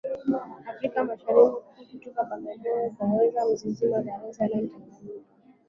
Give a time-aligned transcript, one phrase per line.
[0.71, 5.27] Afrika Mashariki Kutoka Bagamoyo na kuyaweka mzizima Dar es Salaam tanganyika